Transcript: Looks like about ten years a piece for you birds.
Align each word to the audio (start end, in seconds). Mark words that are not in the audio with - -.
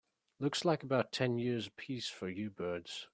Looks 0.39 0.65
like 0.65 0.81
about 0.81 1.11
ten 1.11 1.37
years 1.37 1.67
a 1.67 1.71
piece 1.71 2.07
for 2.09 2.27
you 2.27 2.49
birds. 2.49 3.07